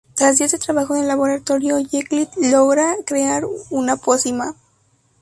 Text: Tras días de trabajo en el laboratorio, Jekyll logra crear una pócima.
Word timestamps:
Tras 0.15 0.39
días 0.39 0.51
de 0.51 0.57
trabajo 0.57 0.95
en 0.95 1.03
el 1.03 1.07
laboratorio, 1.09 1.77
Jekyll 1.87 2.27
logra 2.49 2.95
crear 3.05 3.43
una 3.69 3.97
pócima. 3.97 4.55